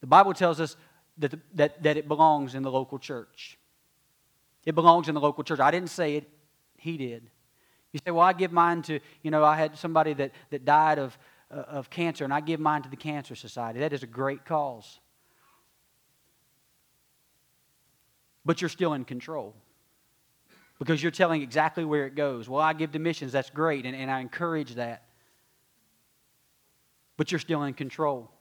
[0.00, 0.74] The Bible tells us
[1.18, 3.58] that, the, that, that it belongs in the local church.
[4.64, 5.60] It belongs in the local church.
[5.60, 6.30] I didn't say it,
[6.78, 7.28] he did.
[7.92, 10.98] You say, well, I give mine to, you know, I had somebody that, that died
[10.98, 11.18] of,
[11.50, 13.80] uh, of cancer, and I give mine to the Cancer Society.
[13.80, 14.98] That is a great cause.
[18.46, 19.54] But you're still in control
[20.78, 22.48] because you're telling exactly where it goes.
[22.48, 23.32] Well, I give to missions.
[23.32, 25.02] That's great, and, and I encourage that.
[27.22, 28.32] But you're still in control.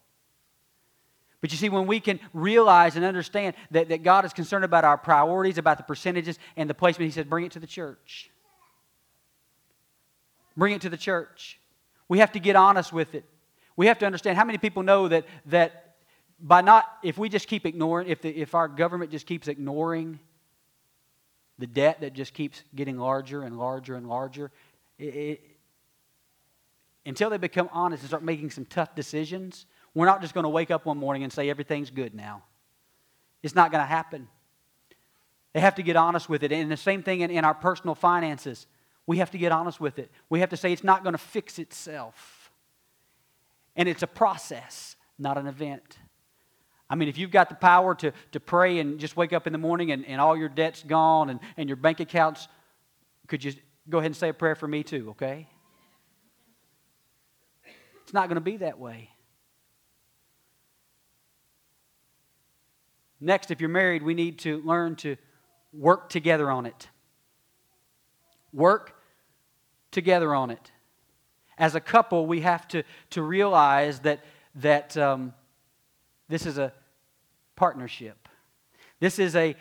[1.40, 4.84] But you see, when we can realize and understand that, that God is concerned about
[4.84, 8.32] our priorities, about the percentages, and the placement, He said, bring it to the church.
[10.58, 11.60] Bring it to the church.
[12.10, 13.24] We have to get honest with it.
[13.76, 15.98] We have to understand how many people know that, that
[16.40, 20.20] by not, if we just keep ignoring, if, the, if our government just keeps ignoring
[21.60, 24.50] the debt that just keeps getting larger and larger and larger,
[24.98, 25.40] it,
[27.06, 30.50] until they become honest and start making some tough decisions, we're not just going to
[30.50, 32.44] wake up one morning and say everything's good now.
[33.44, 34.28] It's not going to happen.
[35.54, 36.52] They have to get honest with it.
[36.52, 38.68] And the same thing in, in our personal finances.
[39.08, 40.12] We have to get honest with it.
[40.30, 42.52] We have to say it's not going to fix itself.
[43.76, 45.98] And it's a process, not an event.
[46.90, 49.54] I mean, if you've got the power to, to pray and just wake up in
[49.54, 52.48] the morning and, and all your debt's gone and, and your bank accounts,
[53.28, 53.54] could you
[53.90, 55.48] go ahead and say a prayer for me too, okay?
[58.12, 59.10] It's not going to be that way.
[63.22, 65.16] Next, if you're married, we need to learn to
[65.72, 66.90] work together on it.
[68.52, 68.98] Work
[69.92, 70.74] together on it.
[71.58, 74.20] As a couple, we have to, to realize that,
[74.56, 75.34] that um,
[76.28, 76.74] this is a
[77.56, 78.28] partnership.
[79.00, 79.56] This is a,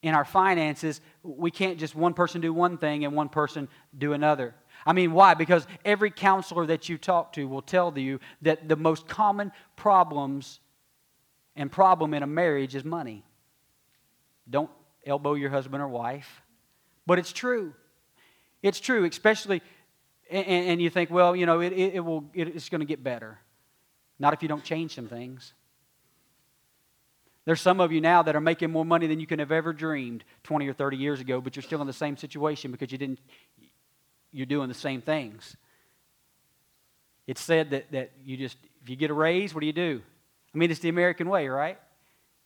[0.00, 4.14] in our finances, we can't just one person do one thing and one person do
[4.14, 4.54] another.
[4.84, 5.34] I mean, why?
[5.34, 10.60] Because every counselor that you talk to will tell you that the most common problems
[11.56, 13.24] and problem in a marriage is money.
[14.48, 14.70] Don't
[15.06, 16.42] elbow your husband or wife.
[17.06, 17.74] But it's true.
[18.62, 19.60] It's true, especially,
[20.30, 22.86] and, and you think, well, you know, it, it, it will, it, it's going to
[22.86, 23.38] get better.
[24.18, 25.52] Not if you don't change some things.
[27.44, 29.72] There's some of you now that are making more money than you can have ever
[29.72, 32.98] dreamed 20 or 30 years ago, but you're still in the same situation because you
[32.98, 33.18] didn't,
[34.32, 35.56] you're doing the same things.
[37.26, 40.02] It's said that, that you just, if you get a raise, what do you do?
[40.54, 41.78] I mean, it's the American way, right?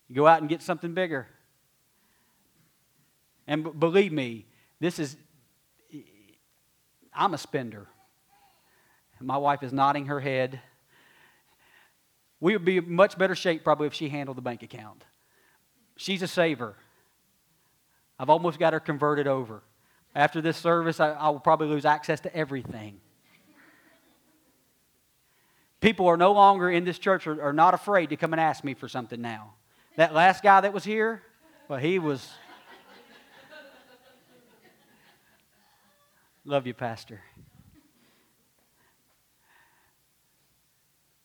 [0.09, 1.27] You go out and get something bigger.
[3.47, 4.47] And b- believe me,
[4.81, 5.17] this is,
[7.15, 7.89] I'm a spender.
[9.21, 10.61] My wife is nodding her head.
[12.39, 15.05] We would be in much better shape probably if she handled the bank account.
[15.97, 16.77] She's a saver.
[18.19, 19.63] I've almost got her converted over.
[20.17, 23.01] After this service, I, I will probably lose access to everything.
[25.83, 28.65] People are no longer in this church are, are not afraid to come and ask
[28.65, 29.53] me for something now.
[29.97, 31.21] That last guy that was here,
[31.69, 32.27] well, he was.
[36.47, 37.21] Love you, Pastor.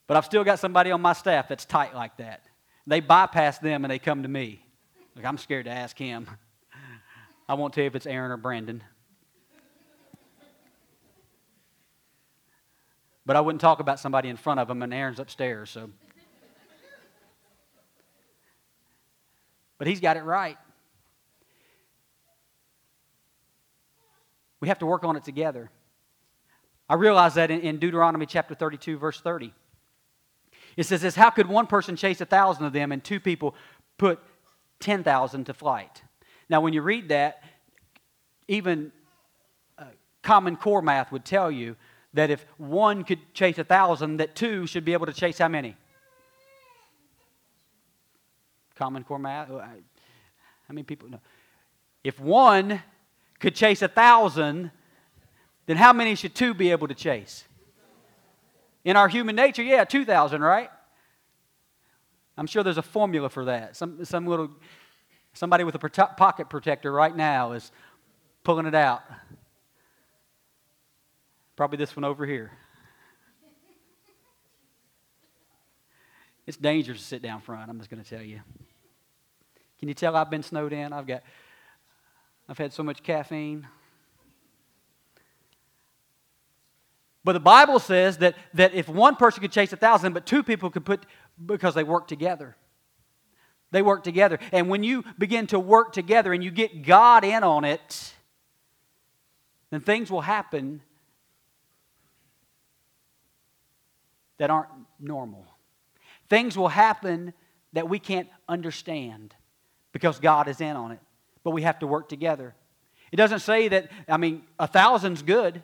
[0.05, 2.43] But I've still got somebody on my staff that's tight like that.
[2.85, 4.65] They bypass them and they come to me.
[5.15, 6.27] Like, I'm scared to ask him.
[7.51, 8.81] I won't tell you if it's Aaron or Brandon.
[13.25, 15.89] But I wouldn't talk about somebody in front of them, and Aaron's upstairs, so.
[19.77, 20.57] But he's got it right.
[24.61, 25.69] We have to work on it together.
[26.87, 29.53] I realize that in, Deuteronomy chapter 32, verse 30.
[30.77, 33.55] It says this How could one person chase a thousand of them and two people
[33.97, 34.21] put
[34.79, 36.03] 10,000 to flight?
[36.51, 37.41] Now, when you read that,
[38.49, 38.91] even
[39.77, 39.85] uh,
[40.21, 41.77] common core math would tell you
[42.13, 45.47] that if one could chase a thousand, that two should be able to chase how
[45.47, 45.77] many?
[48.75, 49.47] Common core math?
[49.47, 49.69] How
[50.67, 51.21] many people know?
[52.03, 52.83] If one
[53.39, 54.71] could chase a thousand,
[55.67, 57.45] then how many should two be able to chase?
[58.83, 60.69] In our human nature, yeah, 2,000, right?
[62.37, 63.77] I'm sure there's a formula for that.
[63.77, 64.49] Some, some little,
[65.33, 67.71] somebody with a pocket protector right now is
[68.43, 69.03] pulling it out.
[71.55, 72.51] Probably this one over here.
[76.47, 78.41] It's dangerous to sit down front, I'm just going to tell you.
[79.79, 80.91] Can you tell I've been snowed in?
[80.91, 81.23] I've got,
[82.49, 83.67] I've had so much caffeine.
[87.23, 90.41] But the Bible says that, that if one person could chase a thousand, but two
[90.43, 91.05] people could put,
[91.43, 92.55] because they work together.
[93.71, 94.37] They work together.
[94.51, 98.13] And when you begin to work together and you get God in on it,
[99.69, 100.81] then things will happen
[104.37, 105.45] that aren't normal.
[106.29, 107.33] Things will happen
[107.73, 109.33] that we can't understand
[109.93, 110.99] because God is in on it.
[111.43, 112.53] But we have to work together.
[113.11, 115.63] It doesn't say that, I mean, a thousand's good.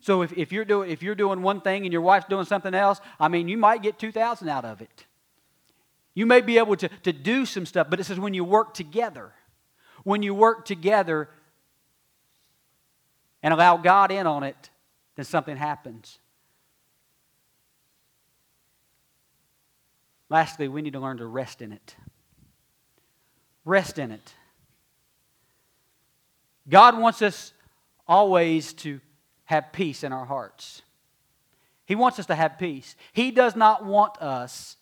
[0.00, 2.74] So if, if, you're doing, if you're doing one thing and your wife's doing something
[2.74, 5.06] else, I mean, you might get 2,000 out of it.
[6.18, 8.74] You may be able to, to do some stuff, but it says when you work
[8.74, 9.30] together.
[10.02, 11.30] When you work together
[13.40, 14.70] and allow God in on it,
[15.14, 16.18] then something happens.
[20.28, 21.94] Lastly, we need to learn to rest in it.
[23.64, 24.34] Rest in it.
[26.68, 27.52] God wants us
[28.08, 29.00] always to
[29.44, 30.82] have peace in our hearts.
[31.86, 32.96] He wants us to have peace.
[33.12, 34.77] He does not want us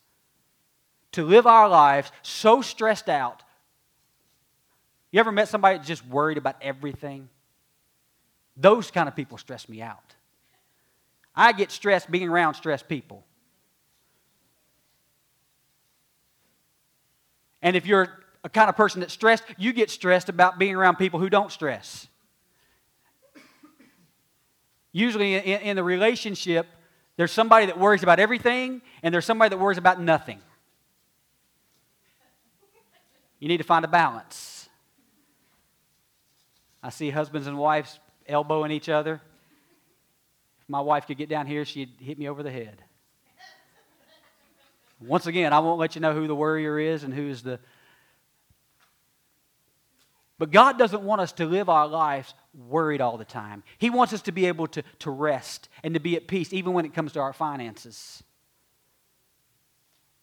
[1.16, 3.42] to live our lives so stressed out.
[5.10, 7.30] You ever met somebody just worried about everything?
[8.54, 10.14] Those kind of people stress me out.
[11.34, 13.24] I get stressed being around stressed people.
[17.62, 18.08] And if you're
[18.44, 21.50] a kind of person that's stressed, you get stressed about being around people who don't
[21.50, 22.08] stress.
[24.92, 26.66] Usually in, in the relationship,
[27.16, 30.40] there's somebody that worries about everything, and there's somebody that worries about nothing.
[33.38, 34.68] You need to find a balance.
[36.82, 39.20] I see husbands and wives elbowing each other.
[40.60, 42.82] If my wife could get down here, she'd hit me over the head.
[45.00, 47.60] Once again, I won't let you know who the worrier is and who's the.
[50.38, 53.62] But God doesn't want us to live our lives worried all the time.
[53.78, 56.72] He wants us to be able to, to rest and to be at peace, even
[56.72, 58.22] when it comes to our finances.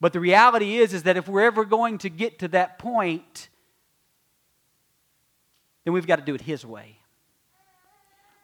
[0.04, 3.48] But the reality is, is that if we're ever going to get to that point,
[5.82, 6.98] then we've got to do it His way.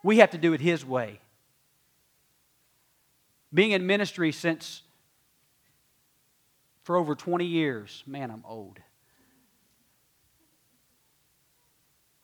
[0.03, 1.21] We have to do it His way.
[3.53, 4.81] Being in ministry since
[6.85, 8.79] for over 20 years, man, I'm old.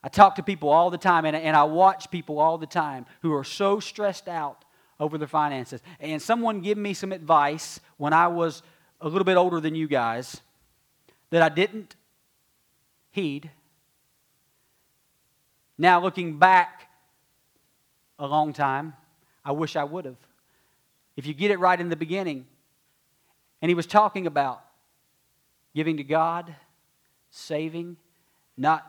[0.02, 3.04] I talk to people all the time, and, and I watch people all the time
[3.20, 4.64] who are so stressed out
[4.98, 5.82] over their finances.
[6.00, 8.62] And someone gave me some advice when I was
[9.00, 10.40] a little bit older than you guys
[11.30, 11.96] that I didn't
[13.10, 13.50] heed.
[15.78, 16.88] Now, looking back
[18.18, 18.94] a long time,
[19.44, 20.16] I wish I would have.
[21.16, 22.46] If you get it right in the beginning,
[23.62, 24.62] and he was talking about
[25.74, 26.54] giving to God,
[27.30, 27.96] saving,
[28.56, 28.86] not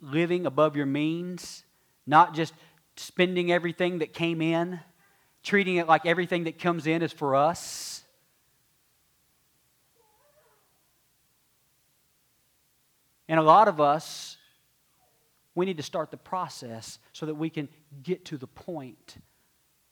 [0.00, 1.64] living above your means,
[2.06, 2.54] not just
[2.96, 4.80] spending everything that came in,
[5.42, 8.04] treating it like everything that comes in is for us.
[13.30, 14.36] And a lot of us,
[15.54, 17.68] we need to start the process so that we can
[18.02, 19.18] get to the point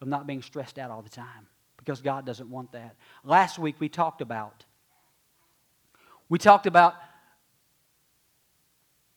[0.01, 1.47] of not being stressed out all the time
[1.77, 2.97] because God doesn't want that.
[3.23, 4.65] Last week we talked about
[6.29, 6.95] we talked about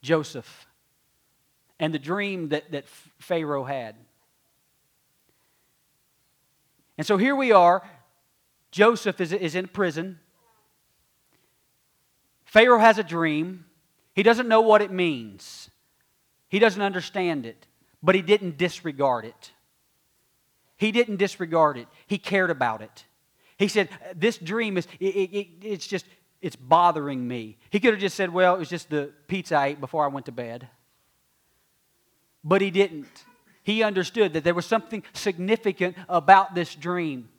[0.03, 0.67] Joseph
[1.79, 3.95] and the dream that, that Pharaoh had.
[6.95, 7.81] And so here we are.
[8.69, 10.19] Joseph is, is in prison.
[12.45, 13.65] Pharaoh has a dream.
[14.13, 15.69] He doesn't know what it means,
[16.49, 17.67] he doesn't understand it,
[18.03, 19.51] but he didn't disregard it.
[20.77, 23.05] He didn't disregard it, he cared about it.
[23.57, 26.05] He said, This dream is, it, it, it's just,
[26.41, 27.57] it's bothering me.
[27.69, 30.07] He could have just said, Well, it was just the pizza I ate before I
[30.07, 30.67] went to bed.
[32.43, 33.25] But he didn't.
[33.63, 37.29] He understood that there was something significant about this dream.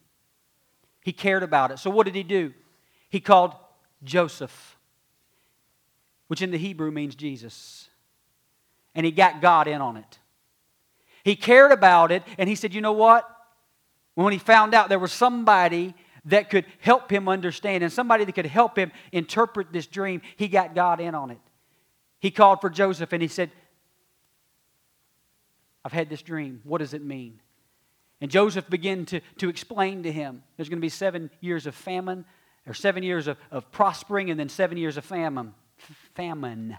[1.03, 1.81] He cared about it.
[1.81, 2.55] So, what did he do?
[3.11, 3.55] He called
[4.05, 4.77] Joseph,
[6.33, 7.91] which in the Hebrew means Jesus.
[8.95, 10.19] And he got God in on it.
[11.25, 13.29] He cared about it, and he said, You know what?
[14.15, 15.93] When he found out there was somebody
[16.25, 20.49] that could help him understand and somebody that could help him interpret this dream, he
[20.49, 21.39] got God in on it.
[22.19, 23.51] He called for Joseph and he said,
[25.85, 26.63] I've had this dream.
[26.65, 27.41] What does it mean?
[28.23, 31.75] And Joseph began to, to explain to him there's going to be seven years of
[31.75, 32.25] famine,
[32.67, 35.53] or seven years of, of prospering, and then seven years of famine.
[36.15, 36.79] Famine.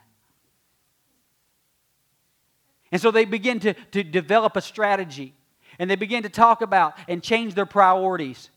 [2.91, 5.33] And so they begin to, to develop a strategy.
[5.79, 8.49] And they begin to talk about and change their priorities.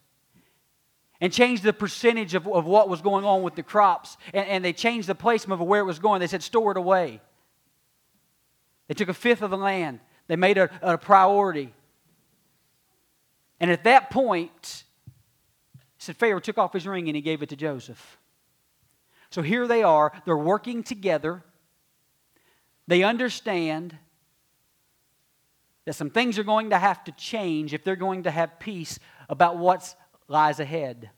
[1.21, 4.19] And change the percentage of, of what was going on with the crops.
[4.35, 6.21] And, and they changed the placement of where it was going.
[6.21, 7.21] They said, store it away.
[8.88, 11.73] They took a fifth of the land they made it a, a priority.
[13.61, 14.85] And at that point,
[15.99, 18.19] said Pharaoh took off his ring and he gave it to Joseph.
[19.37, 21.43] So here they are, they're working together.
[22.87, 23.95] They understand
[25.85, 28.99] that some things are going to have to change if they're going to have peace
[29.29, 29.95] about what
[30.27, 31.11] lies ahead.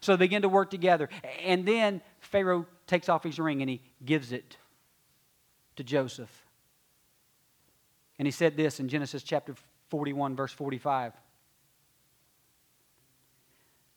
[0.00, 1.10] So they begin to work together.
[1.44, 4.56] And then Pharaoh takes off his ring and he gives it
[5.76, 6.46] to Joseph.
[8.18, 9.54] And he said this in Genesis chapter
[9.90, 11.12] 41, verse 45.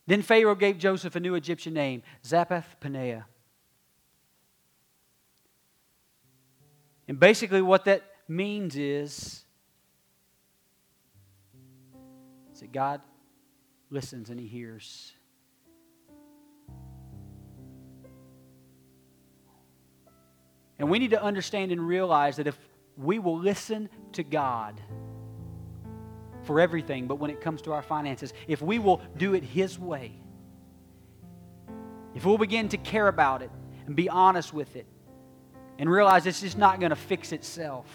[0.08, 3.24] Then Pharaoh gave Joseph a new Egyptian name, Zaphnath Paneah.
[7.12, 9.44] And basically, what that means is,
[12.54, 13.02] is that God
[13.90, 15.12] listens and He hears.
[20.80, 22.58] And we need to understand and realize that if
[22.96, 24.80] we will listen to God
[26.44, 29.78] for everything, but when it comes to our finances, if we will do it His
[29.78, 30.14] way,
[32.16, 33.52] if we'll begin to care about it
[33.86, 34.88] and be honest with it,
[35.82, 37.88] and realize it's just not going to fix itself,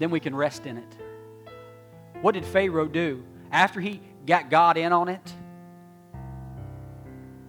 [0.00, 0.96] then we can rest in it.
[2.22, 3.22] What did Pharaoh do?
[3.52, 5.32] After he got God in on it,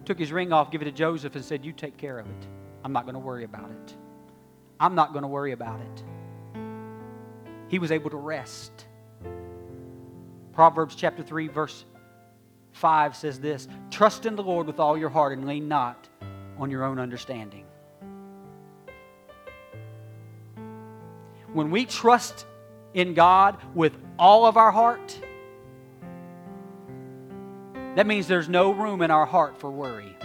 [0.04, 2.46] took his ring off, gave it to Joseph, and said, You take care of it.
[2.84, 3.96] I'm not going to worry about it.
[4.78, 6.04] I'm not going to worry about it.
[7.66, 8.86] He was able to rest.
[10.52, 11.84] Proverbs chapter 3, verse
[12.70, 16.08] 5 says this Trust in the Lord with all your heart and lean not
[16.58, 17.64] on your own understanding.
[21.52, 22.46] When we trust
[22.94, 25.18] in God with all of our heart,
[27.96, 30.16] that means there's no room in our heart for worry.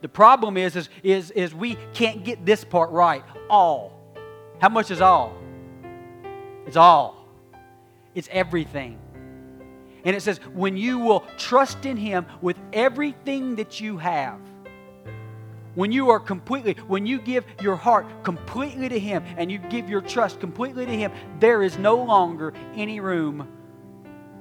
[0.00, 3.22] The problem is, is, is, is we can't get this part right.
[3.48, 4.00] All.
[4.58, 5.36] How much is all?
[6.66, 7.28] It's all.
[8.14, 8.98] It's everything.
[10.04, 14.40] And it says, when you will trust in Him with everything that you have,
[15.74, 19.88] when you are completely, when you give your heart completely to Him and you give
[19.88, 23.48] your trust completely to Him, there is no longer any room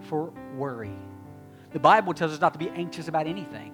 [0.02, 0.92] for worry.
[1.72, 3.74] The Bible tells us not to be anxious about anything.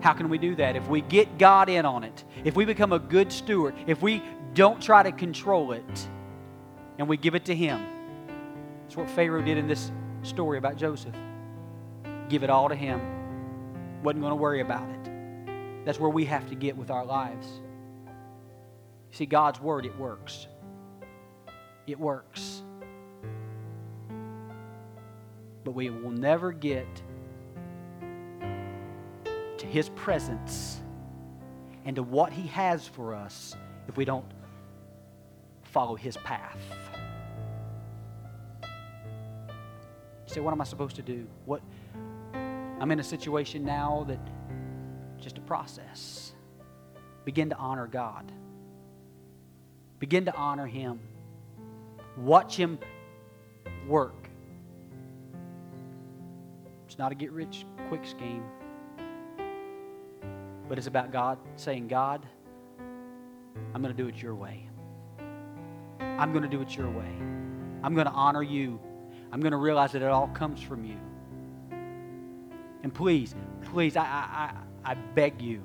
[0.00, 0.76] How can we do that?
[0.76, 4.22] If we get God in on it, if we become a good steward, if we
[4.54, 6.08] don't try to control it,
[6.98, 7.84] and we give it to Him.
[8.82, 9.90] That's what Pharaoh did in this
[10.22, 11.14] story about Joseph.
[12.30, 13.00] Give it all to Him.
[14.04, 15.84] Wasn't going to worry about it.
[15.84, 17.46] That's where we have to get with our lives.
[18.06, 20.46] You see, God's Word, it works.
[21.88, 22.62] It works.
[25.64, 26.86] But we will never get
[29.58, 30.80] to His presence
[31.84, 33.56] and to what He has for us
[33.88, 34.30] if we don't
[35.64, 36.60] follow His path.
[38.62, 38.68] You
[40.34, 41.26] say, what am I supposed to do?
[41.44, 41.60] What
[42.80, 44.18] I'm in a situation now that
[45.20, 46.32] just a process.
[47.26, 48.32] Begin to honor God.
[49.98, 50.98] Begin to honor Him.
[52.16, 52.78] Watch Him
[53.86, 54.30] work.
[56.86, 58.42] It's not a get rich quick scheme,
[60.66, 62.26] but it's about God saying, God,
[63.74, 64.68] I'm going to do it your way.
[66.00, 67.12] I'm going to do it your way.
[67.82, 68.80] I'm going to honor you.
[69.32, 70.96] I'm going to realize that it all comes from you.
[72.82, 74.52] And please, please, I, I,
[74.84, 75.62] I beg you,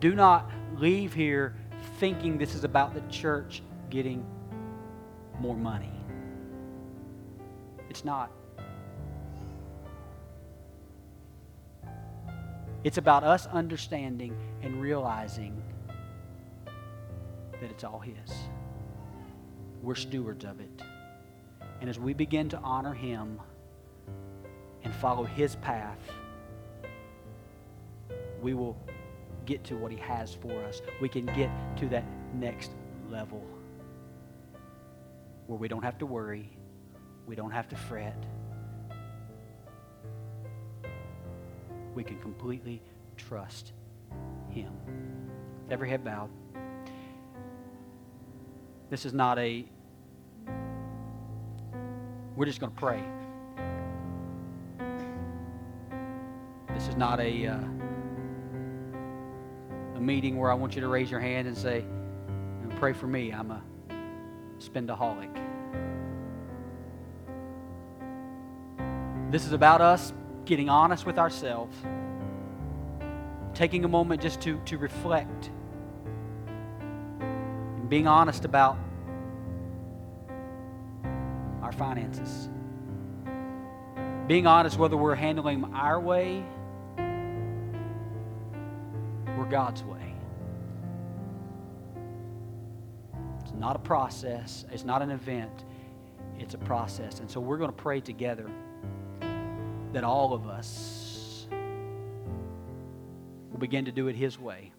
[0.00, 1.54] do not leave here
[1.98, 4.26] thinking this is about the church getting
[5.40, 5.92] more money.
[7.88, 8.30] It's not.
[12.82, 15.62] It's about us understanding and realizing
[17.60, 18.34] that it's all His.
[19.82, 20.82] We're stewards of it.
[21.80, 23.40] And as we begin to honor Him
[24.84, 25.98] and follow His path,
[28.40, 28.76] we will
[29.46, 30.80] get to what He has for us.
[31.00, 32.04] We can get to that
[32.34, 32.70] next
[33.10, 33.44] level
[35.46, 36.50] where we don't have to worry,
[37.26, 38.16] we don't have to fret.
[41.94, 42.82] We can completely
[43.16, 43.72] trust
[44.50, 44.72] Him.
[45.70, 46.30] Every head bowed.
[48.90, 49.64] This is not a,
[52.36, 53.02] we're just going to pray.
[56.94, 57.58] Is not a, uh,
[59.96, 61.84] a meeting where I want you to raise your hand and say,
[62.78, 63.32] pray for me.
[63.32, 63.62] I'm a
[64.58, 65.32] spendaholic.
[69.30, 70.12] This is about us
[70.44, 71.76] getting honest with ourselves,
[73.54, 75.50] taking a moment just to, to reflect,
[77.20, 78.78] and being honest about
[81.62, 82.48] our finances.
[84.28, 86.44] Being honest whether we're handling them our way
[89.54, 90.12] God's way.
[93.40, 95.62] It's not a process, it's not an event,
[96.40, 97.20] it's a process.
[97.20, 98.50] And so we're going to pray together
[99.92, 101.46] that all of us
[103.52, 104.72] will begin to do it His way.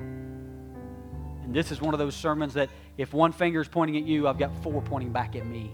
[0.00, 2.68] And this is one of those sermons that
[2.98, 5.70] if one finger is pointing at you, I've got four pointing back at me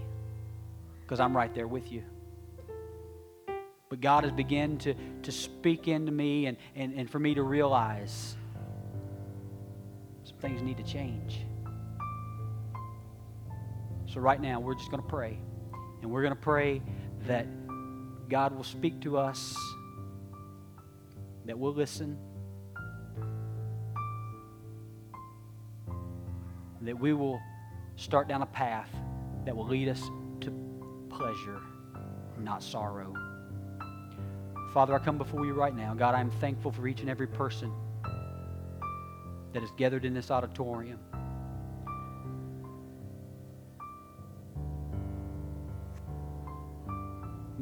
[1.01, 2.05] because I'm right there with you.
[3.95, 7.45] But God has begun to, to speak into me and, and, and for me to
[7.45, 8.35] realize
[10.25, 11.47] some things need to change.
[14.13, 15.39] So, right now, we're just going to pray.
[16.03, 16.83] And we're going to pray
[17.29, 17.47] that
[18.29, 19.57] God will speak to us,
[21.45, 22.19] that we'll listen,
[26.81, 27.41] that we will
[27.95, 28.91] start down a path
[29.45, 30.03] that will lead us
[30.41, 30.51] to
[31.11, 31.61] pleasure,
[32.41, 33.15] not sorrow.
[34.75, 35.95] Father, I come before you right now.
[35.95, 37.72] God, I'm thankful for each and every person
[39.53, 40.99] that is gathered in this auditorium.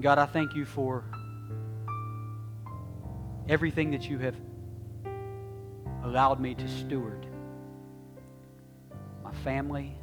[0.01, 1.05] God, I thank you for
[3.47, 4.37] everything that you have
[6.05, 7.27] allowed me to steward
[9.23, 9.95] my family,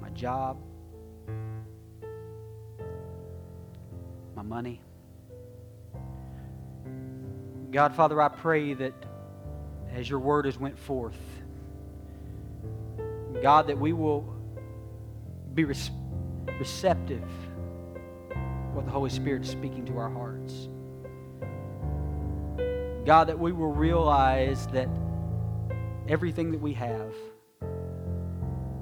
[0.00, 0.58] my job,
[4.34, 4.80] my money.
[7.70, 8.94] God, Father, I pray that
[9.92, 11.18] as your word has went forth,
[13.42, 14.34] God, that we will
[15.54, 17.28] be receptive
[18.72, 20.68] what the Holy Spirit is speaking to our hearts.
[23.04, 24.88] God, that we will realize that
[26.08, 27.14] everything that we have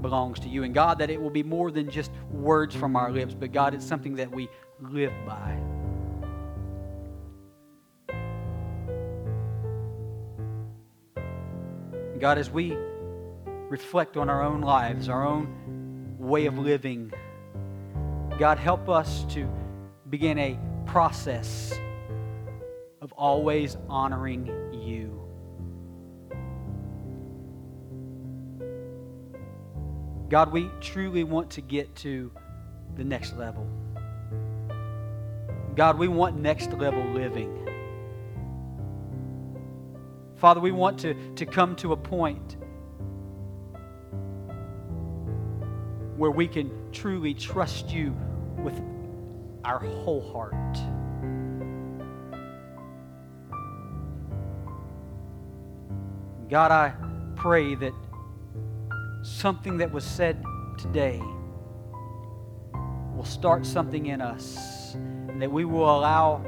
[0.02, 0.64] belongs to you.
[0.64, 3.74] And God, that it will be more than just words from our lips, but God,
[3.74, 4.48] it's something that we
[4.80, 5.58] live by.
[12.18, 12.76] God, as we
[13.68, 17.12] reflect on our own lives, our own way of living,
[18.38, 19.48] God, help us to
[20.10, 21.78] begin a process
[23.00, 24.46] of always honoring
[30.28, 32.30] God, we truly want to get to
[32.96, 33.66] the next level.
[35.74, 37.54] God, we want next level living.
[40.36, 42.56] Father, we want to, to come to a point
[46.16, 48.14] where we can truly trust you
[48.58, 48.78] with
[49.64, 50.54] our whole heart.
[56.50, 56.92] God, I
[57.36, 57.92] pray that
[59.28, 60.42] something that was said
[60.78, 61.20] today
[63.14, 66.42] will start something in us, and that we will allow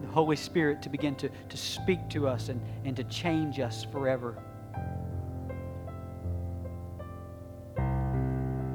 [0.00, 3.84] the Holy Spirit to begin to, to speak to us and, and to change us
[3.84, 4.42] forever.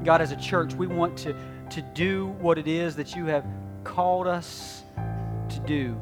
[0.04, 1.36] God, as a church, we want to,
[1.70, 3.46] to do what it is that you have
[3.84, 4.84] called us
[5.50, 6.00] to do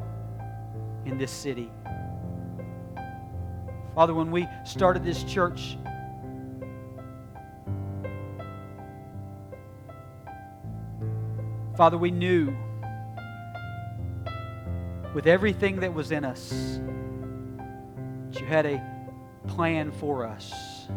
[1.04, 1.70] in this city.
[3.94, 5.78] Father, when we started this church,
[11.76, 12.56] Father, we knew
[15.14, 16.80] with everything that was in us
[18.30, 18.82] that you had a
[19.46, 20.88] plan for us.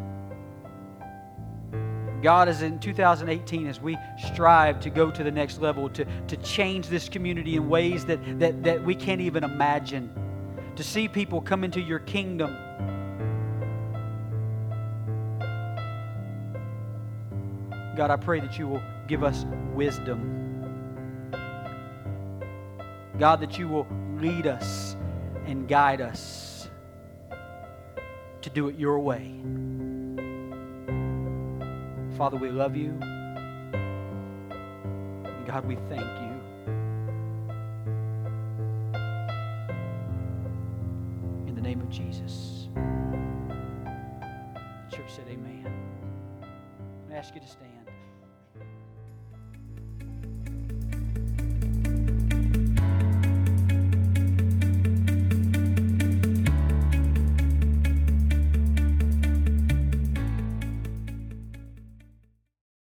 [2.22, 3.98] God is in 2018 as we
[4.32, 8.40] strive to go to the next level, to, to change this community in ways that,
[8.40, 10.10] that, that we can't even imagine,
[10.78, 12.56] to see people come into your kingdom.
[17.98, 20.49] God, I pray that you will give us wisdom.
[23.20, 24.96] God, that you will lead us
[25.46, 26.70] and guide us
[28.42, 29.34] to do it your way.
[32.18, 32.98] Father, we love you.
[35.46, 36.19] God, we thank you.